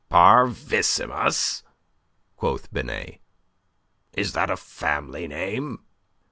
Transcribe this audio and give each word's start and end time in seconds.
"Parvissimus?" 0.09 1.61
quoth 2.35 2.73
Binet. 2.73 3.21
"Is 4.13 4.33
that 4.33 4.49
a 4.49 4.57
family 4.57 5.27
name?" 5.27 5.83